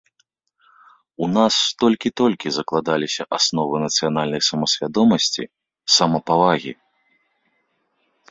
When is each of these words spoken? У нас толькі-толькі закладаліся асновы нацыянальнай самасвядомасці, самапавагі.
У 1.25 1.27
нас 1.37 1.55
толькі-толькі 1.81 2.53
закладаліся 2.57 3.23
асновы 3.37 3.75
нацыянальнай 3.85 4.41
самасвядомасці, 4.49 5.43
самапавагі. 5.97 6.73